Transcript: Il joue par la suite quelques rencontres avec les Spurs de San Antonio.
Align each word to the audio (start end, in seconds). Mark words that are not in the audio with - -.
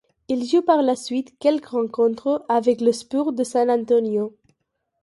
Il 0.29 0.45
joue 0.47 0.63
par 0.63 0.81
la 0.81 0.95
suite 0.95 1.37
quelques 1.37 1.67
rencontres 1.67 2.43
avec 2.49 2.81
les 2.81 2.91
Spurs 2.91 3.33
de 3.33 3.43
San 3.43 3.69
Antonio. 3.69 4.35